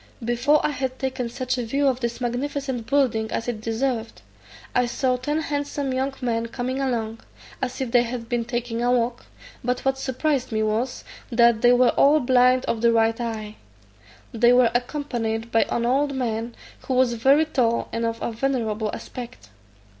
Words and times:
Before 0.25 0.65
I 0.65 0.71
had 0.71 0.97
taken 0.97 1.29
such 1.29 1.59
a 1.59 1.63
view 1.63 1.87
of 1.87 1.99
this 1.99 2.19
magnificent 2.19 2.87
building 2.87 3.31
as 3.31 3.47
it 3.47 3.61
deserved, 3.61 4.23
I 4.73 4.87
saw 4.87 5.15
ten 5.15 5.41
handsome 5.41 5.93
young 5.93 6.11
men 6.21 6.47
coming 6.47 6.81
along, 6.81 7.19
as 7.61 7.79
if 7.81 7.91
they 7.91 8.01
had 8.01 8.27
been 8.27 8.43
taking 8.45 8.81
a 8.81 8.91
walk; 8.91 9.27
but 9.63 9.85
what 9.85 9.99
surprised 9.99 10.51
me 10.51 10.63
was, 10.63 11.03
that 11.31 11.61
they 11.61 11.73
were 11.73 11.89
all 11.89 12.19
blind 12.19 12.65
of 12.65 12.81
the 12.81 12.91
right 12.91 13.21
eye. 13.21 13.57
They 14.33 14.51
were 14.53 14.71
accompanied 14.73 15.51
by 15.51 15.67
an 15.69 15.85
old 15.85 16.15
man, 16.15 16.55
who 16.87 16.95
was 16.95 17.13
very 17.13 17.45
tall, 17.45 17.87
and 17.93 18.03
of 18.03 18.19
a 18.23 18.31
venerable 18.31 18.89
aspect. 18.95 19.49